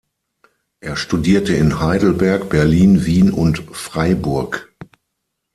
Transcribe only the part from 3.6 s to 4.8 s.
Freiburg.